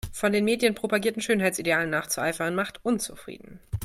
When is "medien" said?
0.45-0.73